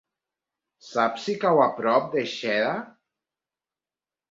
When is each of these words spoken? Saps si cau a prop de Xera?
Saps 0.85 1.27
si 1.29 1.35
cau 1.43 1.61
a 1.67 1.69
prop 1.81 2.09
de 2.17 2.25
Xera? 2.33 2.73